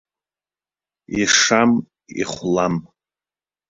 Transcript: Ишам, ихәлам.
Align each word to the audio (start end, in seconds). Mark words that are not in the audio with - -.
Ишам, 1.21 1.71
ихәлам. 2.21 2.75